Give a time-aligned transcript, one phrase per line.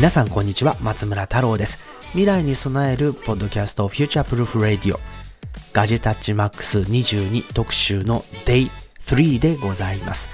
[0.00, 0.78] 皆さんこんにちは。
[0.80, 1.78] 松村太郎です。
[2.12, 4.98] 未来に備えるポッドキャストフューチャープルーフラディオ。
[5.74, 10.26] ガジェタッチマックス22特集の Day3 でございます。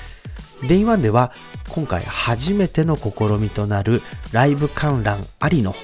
[0.61, 1.33] Day1 では
[1.71, 5.75] 今回初めての試みとなるライブ観覧ありの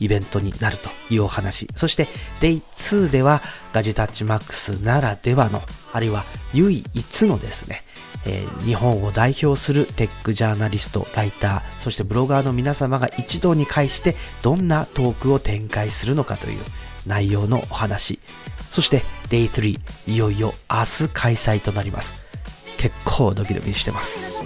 [0.00, 1.68] イベントになるというお話。
[1.74, 2.06] そして
[2.40, 3.42] Day2 では
[3.74, 5.60] ガジェタッチマックスならではの、
[5.92, 6.24] あるいは
[6.54, 7.82] 唯一のですね、
[8.24, 16.60] えー、日本を代表するテックジャーナリスト、ライター、そしてブロガーの皆様が一堂に会してどんなトークを展開するのかという
[17.06, 18.18] 内容のお話。
[18.70, 22.14] そして Day3、いよいよ明日開催となります。
[22.76, 24.44] 結構ドキドキしてます。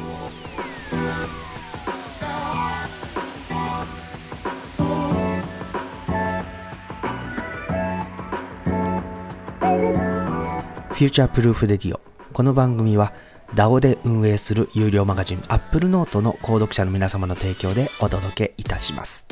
[11.00, 12.00] Future Proof Radio。
[12.34, 13.14] この番組は
[13.54, 19.26] DAO で運営する有料マガジン Apple Note の購読者の皆様の提供でお届けいたします。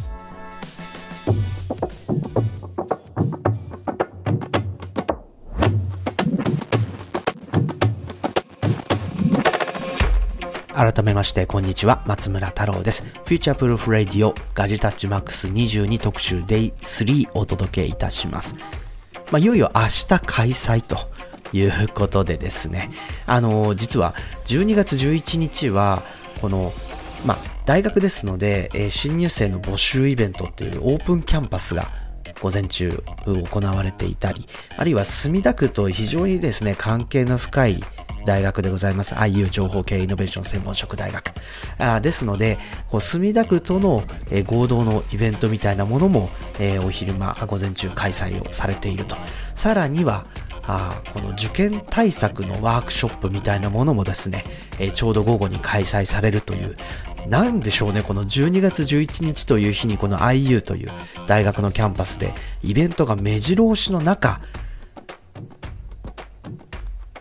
[10.78, 12.04] 改めまして、こんにちは。
[12.06, 13.02] 松村太郎です。
[13.02, 18.54] フューチャープルフレディオガジタッチマックス22特集 Day3 お届けいたします。
[19.32, 20.96] まあ、いよいよ明日開催と
[21.52, 22.90] いうことでですね、
[23.26, 24.14] あの、実は
[24.46, 26.02] 12月11日は、
[26.40, 26.72] この、
[27.24, 31.90] まあ、大学ですので、えー、新入生の募集イベントっていうオープンキャンパスが
[32.40, 37.82] 午前中行われていたり、あるいは墨田区と非常にですね、関係の深い
[38.24, 39.14] 大学でございます。
[39.14, 41.32] IU 情報系イノベーション専門職大学。
[41.78, 49.16] あですので、こう墨田区との、えー、合同のイベントみたいなものも、えー、お昼間、午前中開催をされていると。
[49.54, 50.26] さらには、
[50.70, 54.44] あこの受験対策のワークショップみたいなものもですね、
[54.78, 56.76] えー、ちょうど午後に開催されるという、
[57.26, 60.90] なんでしょうね、この12月11日という日にこの IU という
[61.26, 64.40] 大学のキャンパスでイベントが目白押しの中、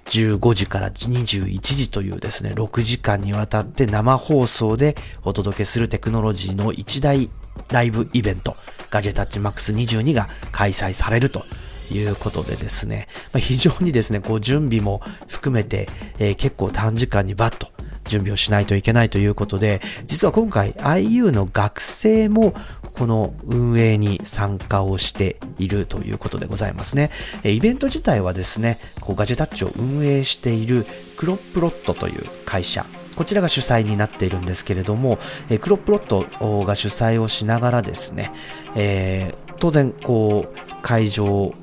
[0.07, 7.30] 15時から21時というですね、6時間にわたって生放送でお届けするテクノロジーの一大
[7.72, 8.57] ライブイベント、
[8.90, 11.44] ガジェタッチマックス22が開催されると。
[11.92, 15.88] いうことでですね、まあ、非常にですね、こう準備も含めて、
[16.20, 17.68] えー、結構短時間にバッと
[18.08, 22.53] 準備をしないといけないということで、実は今回 IU の学生も
[22.98, 27.12] この運営に参加をしているということでございますね。
[27.44, 35.19] イベント自体はですね、こうガジェタッチを運営しているクロップロットという会社、こちらが主催になっているんですけれども、
[35.50, 38.31] えクロップロットが主催をしながらですね、
[38.75, 41.53] えー、当然、こう、会場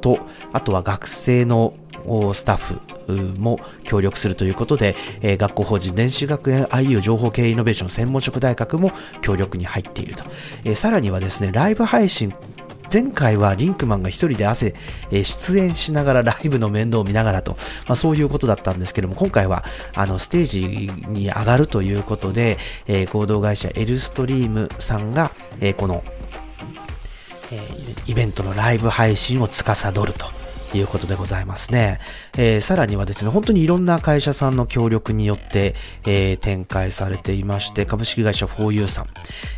[0.00, 0.18] と、
[0.52, 1.74] あとは学生の
[2.34, 2.80] スタッフ
[3.38, 8.90] も協力するということで、えー、学校法人電子学園 IU 情報系イノベーション専門職大学も
[9.20, 10.24] 協力に入っていると。
[10.64, 12.32] えー、さらにはですね、ライブ配信
[12.92, 14.74] 前回はリンクマンが一人で汗、
[15.10, 17.52] えー、出演しながらライブの面倒を見ながらと、
[17.86, 26.04] まあ、そういうことだったんですけども、今回はあのステージに上がるということで、えー、合同会社エルストリームさんが、えー、この、
[27.52, 30.41] えイベントのライブ配信を司ると。
[30.78, 32.00] いうことでございますね。
[32.36, 35.74] えー、さらにはですね、本当にいろんな会社さんの協力によって、
[36.04, 39.06] えー、展開されていまして、株式会社 4U さん、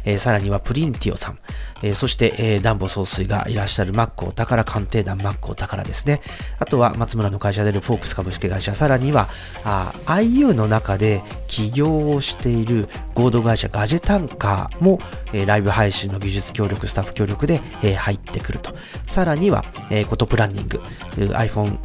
[0.05, 1.39] えー、さらにはプリンティオさん、
[1.83, 6.21] えー、そして、えー、ダンボ総帥がいらっしゃるマックお宝鑑定団マックお宝ですね。
[6.59, 9.29] あとは松村の会社であるフォークス株式会社、さらには
[9.65, 14.99] あ IU の中で起業をしている合同会社ガジェタンカーも、
[15.33, 18.75] えー、ライブ配信の技術協力、スタッフ協力で、えー、入ってくると。
[19.07, 20.81] さらには、えー、コトプランニング、
[21.17, 21.79] iPhone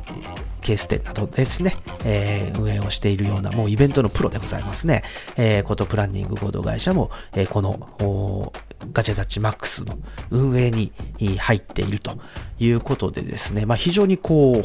[0.62, 5.04] ケース店などですね、えー、運営をしているような、もうイベントのプロでございますね。
[5.38, 8.54] えー、コトプランニング合同会社も、えー、この、
[8.94, 9.98] ガジェタッチマックスの
[10.30, 10.92] 運営に
[11.38, 12.20] 入っていると
[12.60, 14.64] いうことでですね、まあ、非常にこ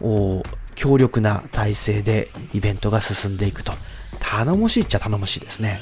[0.00, 0.42] う、
[0.74, 3.72] 強力な体制でイベントが進んでいくと。
[4.20, 5.80] 頼もしいっちゃ頼もしいですね。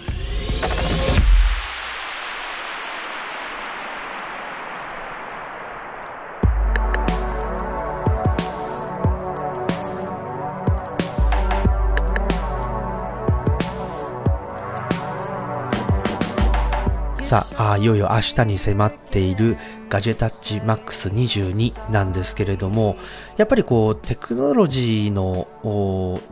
[17.78, 19.56] いよいよ明日に迫っている
[19.88, 22.96] ガジェタッチマックス22なんですけれども、
[23.36, 25.46] やっぱりこう、テクノロジーの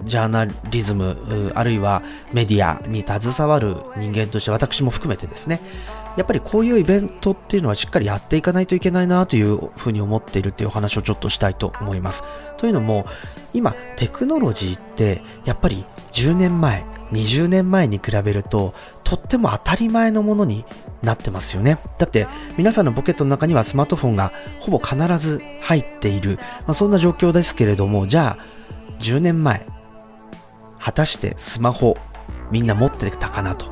[0.04, 2.02] ジャーナリズム、あるいは
[2.32, 5.60] メディアに携わる人間として私も含めてですね、
[6.16, 12.24] やっぱりこういうイベントっていうのはしっかりやっていかないといけないなというふうに思っているっていうお話をちょっとしたいと思います。
[12.56, 13.04] というのも、
[13.54, 18.74] 今、テクノロジーってやっぱり10年前、20年前に比べると
[19.06, 20.64] とっても当たり前のものに
[21.04, 21.78] なってますよね。
[21.96, 22.26] だって
[22.58, 28.44] 皆さんのポケットの中にはスマートフォンがほぼ必ず入っている、まあ、そんな状況ですけれども、じゃあ
[28.98, 29.64] 10年前、
[30.80, 31.96] 果たしてスマホ
[32.50, 33.66] みんな持ってたかなと。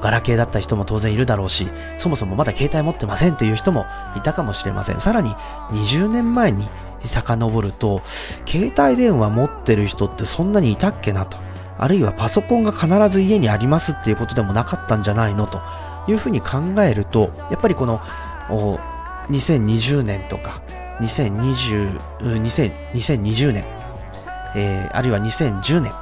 [0.00, 1.68] ガラケーだった人も当然いるだろうし、
[1.98, 3.84] そもそもまだ携帯持ってませんという人も
[4.16, 5.00] いたかもしれません。
[5.00, 5.30] さらに
[5.72, 6.66] 20年前に
[7.02, 8.00] 遡ると、
[8.46, 11.36] 携帯電話持ってる人ってそんなにいたっけなと。
[11.78, 15.60] あるいはパソコンが必ず家にありますっていうことでもなかったんじゃないのと
[16.08, 17.98] いうふうに考えると、やっぱりこの
[19.28, 20.60] 2020年とか
[21.00, 21.98] 2020
[22.92, 23.64] 2020年、
[24.54, 25.92] えー、あるいは2010年、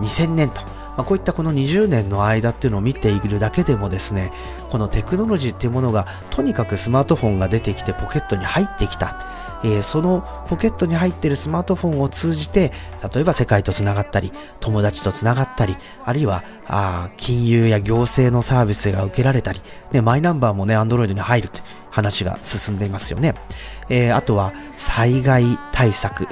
[0.00, 4.32] 2000年と、まあ、こういったこの20年の間っていうのを見ているだけでもですね、
[4.70, 9.16] このテクノロジーっていうものがとにかくスマートフォンが出てきてポケットに入ってきた。
[9.62, 12.72] え、そのポケットに入っているスマートフォンを通じて、
[13.14, 19.60] 例えば世界と繋がったり、友達と繋がったり、あるいは、あ金融や行政のサービスが受けられたり、
[19.92, 21.60] ね、マイナンバーもね、アンドロイドに入るって
[21.90, 23.34] 話が進んでいますよね。
[23.88, 26.26] えー、あとは、災害対策。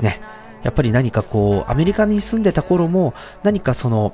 [0.00, 0.20] ね。
[0.62, 4.12] やっぱり何かこう、アメリカに住んでた頃も、何かその、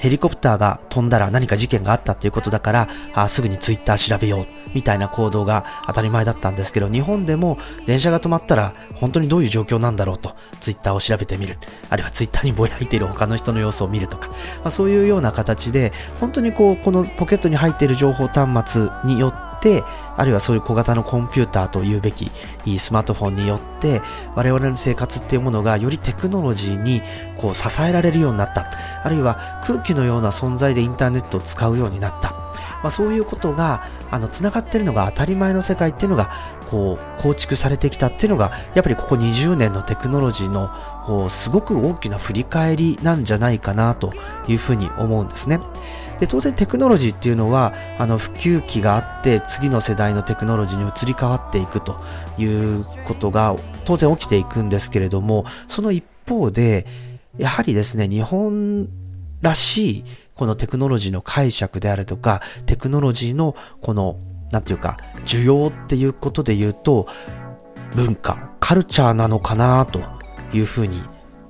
[0.00, 11.58] ヘリコプターが飛んだら何か事件があったっていうことだから、あすぐにツイッター調べよう、みたいな行動が当たり前だったんですけど、日本でも電車が止まったら本当にどういう状況なんだろうと、ツイッターを調べてみる。
[11.90, 14.34] あるいはツイッターにぼやいている他の人の様子を見るとか、ま
[14.64, 19.84] あ、そういうような形で、本当にこう、このポケットに入っている情報端末によって、
[20.16, 22.30] あるいはそういう小型のコンピューターというべき
[22.78, 24.02] スマートフォンによって
[24.34, 27.00] 我々の生活っていうものがよりテクノロジーに
[27.38, 28.66] こう支えられるようになった。
[29.04, 32.41] あるいは空気のような存在でインターネットを使うようになった。
[32.82, 36.30] まあ、そういうことがあの繋がってるのが当たり前の世界っていうのが
[36.70, 44.12] こう構築されてきたっていうのがやっぱりここ20年のテクノロジーのすごく大きな振り返りなんじゃないかなと
[44.48, 45.60] いうふうに思うんですね。
[46.20, 52.00] で当然テクノロジーっていうのはあの普及期があって次の世代のテクノロジーに移り変わっていくと
[52.38, 56.86] いうことが当然起きていくんですけれどもその一方で
[57.38, 58.88] やはりですね日本
[59.40, 60.04] らしい
[60.42, 64.18] このテクノロジーの解釈であるとかテクノロジーのこの
[64.50, 67.06] 何て言うか需要っていうことで言うと
[67.94, 70.00] 文化カルチャーなのかなと
[70.52, 71.00] いうふうに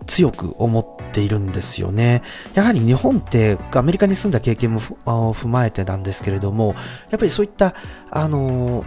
[0.06, 2.22] 強く思っているんですよね。
[2.52, 6.74] やはり日本ってアメリカに住んだ経験も踏まえてなんですけれども、
[7.08, 7.74] やっぱりそういった、
[8.10, 8.84] あの、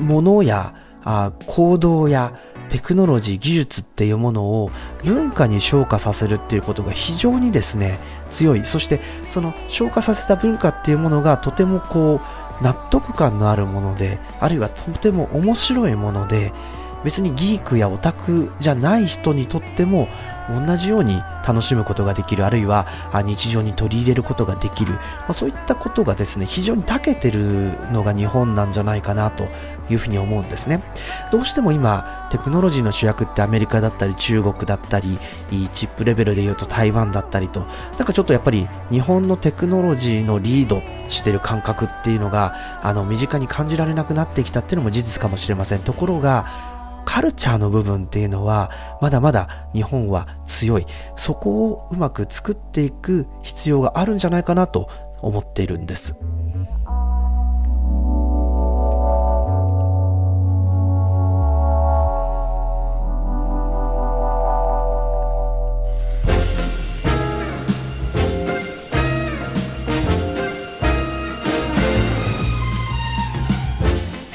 [0.00, 2.34] ものやあ行動や
[2.68, 4.70] テクノロジー、技術っていうものを
[5.04, 7.98] 文化に昇華させるっていうことが非常にですね、
[8.30, 8.64] 強い。
[8.64, 12.20] そしてその消化させた文化っていうものがとてもこ
[12.60, 16.52] う納得感のあるもので、あるいはとても面白いもので、
[17.04, 20.08] 別にギークやオタクじゃない人にとっても
[20.48, 22.86] 同じように楽しむことができるあるいは
[23.24, 29.48] 日常に取り入れることができる、まあ、そういったことがですね非常に長けてるのが日本なんじゃないかなと
[29.90, 30.82] いうふうに思うんですね。
[31.30, 35.18] どうしても今テクノロジーの主役ってアメリカだったり中国だったり
[35.72, 37.60] チップレベルで言うと台湾だったりと
[37.98, 45.80] なんかちょっとやっぱり日本のテクノロジーのリードしてる感覚っていうのがあの身近に感じられなくなってきたっていうのも事実かもしれません。
[45.80, 46.46] ところが
[47.06, 48.70] カルチャーの部分っていうのは
[49.00, 50.86] まだまだ日本は強い
[51.16, 54.90] そこをうまく作っていく必要があるんじゃないかなと
[55.22, 56.14] 思っているんです。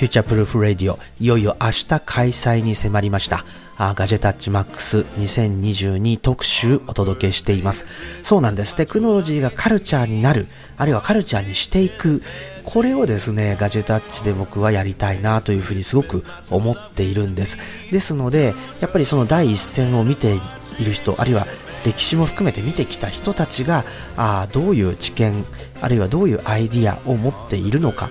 [0.02, 3.46] Future Proof Radio、いよいよ明日開催に迫りました。
[3.78, 7.86] あガジェタッチ MAX 2022特集お届けしています。
[8.24, 8.76] そうなんです。
[8.76, 12.24] テクノロジーがカルチャーになる、あるいはカルチャーにしていく、
[12.64, 17.60] これをですね、ガジェタッチで僕はやりたいなというふうにすごく思っているんです。
[17.92, 20.40] ですので、やっぱりその第一線を見て
[20.80, 21.46] いる人、あるいは
[21.86, 23.86] 歴史も含めて見てきた人たちが
[24.18, 25.46] あどういう知見
[25.80, 28.10] あるいはどういうアイディアを持っているのか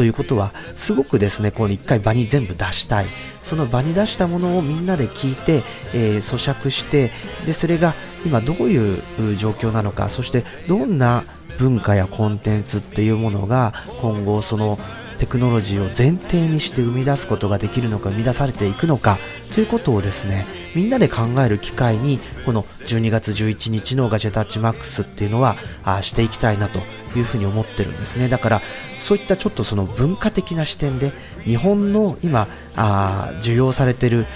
[0.00, 3.06] ということはすごくですねこの1回場に全部出したい。
[3.42, 7.10] その場に出したものをみんなで聞いて、えー、咀嚼して
[7.44, 7.92] でそれが
[8.24, 11.24] 今どういう状況なのかそしてどんな
[11.58, 14.78] 文化やコンテンツっていうものが今後その
[15.18, 19.18] テクノロジーを前提にして生み出すことができるのか生み出されていくのか
[19.52, 26.78] ということをですねみんなで考える機会にこの12月11日のガジェタッチマックスっていうのはあしていきたいなと
[27.16, 28.28] いうふうに思ってるんですね。
[28.28, 28.62] だから
[28.98, 31.12] そういったちょっとその文化的な視点で
[31.44, 34.26] 日本の今あ受容されてる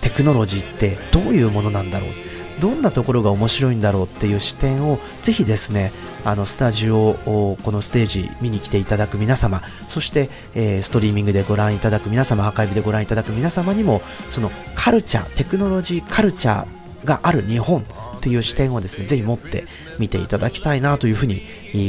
[0.00, 2.10] テクノロジーってどういうものなんだろう。
[2.62, 5.90] どんなところが面白いんだろうっていう視点をぜひですね
[6.24, 14.00] あのスタジオをこのステージ見に来ていただく皆様そして、えー、ストリーミングでご覧いただく皆様アーカイブでご覧いただく皆様にも
[14.30, 17.84] そのカルチャーテクノロジーカルチャーがある日本
[18.20, 19.64] という視点をですねぜひ持って
[19.98, 21.42] 見ていただきたいなというふうに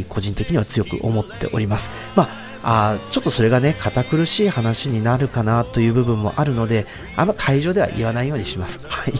[0.10, 1.92] 個人的には強く思っております。
[2.16, 8.80] まああちょっとそれがね、堅苦しい話になるかなという部分もあるので、あんま会場では言わないようにします。
[8.88, 9.14] はい。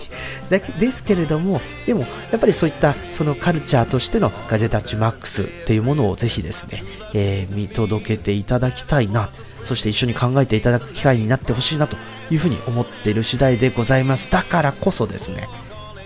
[0.50, 6.84] だですけれども、でも、やっぱりそういったそのカルチャーとしてのガジェタッチマックスっていうものをぜひですね、
[7.14, 9.30] えー、見届けていただきたいな、
[9.66, 11.98] そして一緒に考えていただく機会になってほしいなと
[12.32, 14.32] いうふうに思っている次第でございます。
[14.32, 15.50] だからこそですね、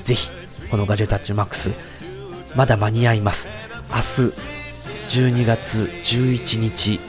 [0.01, 0.31] ぜひ、
[0.71, 1.69] このガジェタッチマックス、
[2.55, 3.47] まだ間に合います。
[3.89, 4.01] 明日、
[5.07, 6.99] 12月11日、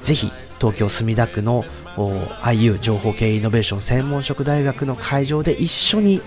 [0.00, 1.64] ぜひ東京墨田区の
[2.42, 6.20] IU 情報系イノベーション専門職大学の会場で一緒に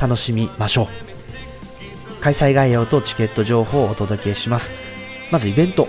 [0.00, 2.22] 楽しみましょう。
[2.22, 4.70] 開催概要とチケット情報をお届けします。
[5.30, 5.88] まずイベント。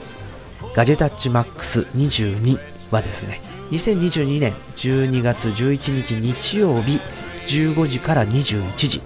[0.77, 2.59] ガジェタッチマックス22
[2.91, 6.99] はですね2022年12月11日日曜日
[7.47, 9.01] 15時から21時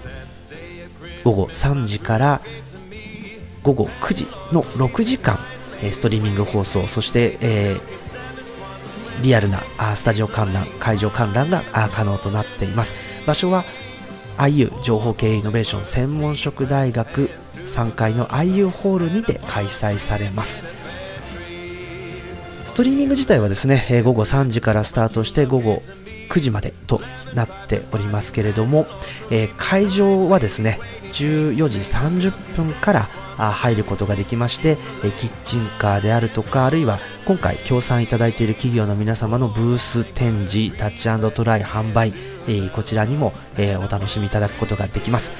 [1.24, 2.42] 午後3時から
[3.62, 5.38] 午後9時の6時間
[5.90, 8.02] ストリーミング放送そして、えー
[9.22, 9.60] リアルな
[9.94, 11.62] スタジオ観覧、会場観覧が
[11.92, 12.94] 可能となっています。
[13.26, 13.64] 場所は
[14.36, 17.30] IU 情報系イノベーション専門職大学
[17.66, 20.60] 3階の IU ホールにて開催されます。
[22.64, 25.82] ストリーミング自体はですね、午後3時からスタートして午後
[26.30, 27.00] 9時までと
[27.34, 28.86] なっておりますけれども、
[29.30, 30.80] えー、会場はですね、
[31.12, 34.76] 14時30分から入ることができまして、
[35.20, 42.12] キッチンカーであるとか、あるいは今回協賛いただいている企業の皆様のブース展示、タッチトライ販売、
[42.72, 45.32] こちらにも、お楽しみいただくことができます。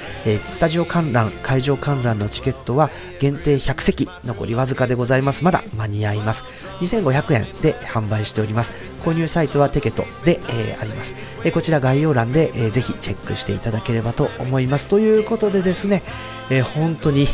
[0.44, 5.44] スタジオ観覧、会場観覧のチケットは限定100席、残りわずかでございます。
[5.44, 6.44] まだ間に合います。
[6.80, 8.72] 2500円で販売しております。
[9.04, 11.14] 購入サイトは teket で、え、あります。
[11.44, 14.86] えこちら概要欄で、えー、ぜひチェックしていただければと思います。
[14.86, 16.02] ということでですね、
[16.50, 17.26] え本当に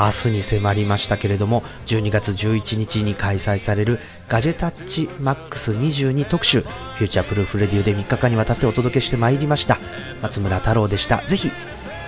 [0.00, 9.78] 明日に迫りましたけれども12月11日に開催されるガジェタッチ MAX 22特集 Future Proof Radio で3日間にわたってお届けしてまいりました
[10.22, 11.18] 松村太郎でした。
[11.22, 11.50] ぜひ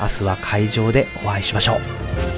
[0.01, 2.32] 明日は会場でお会いしましょう。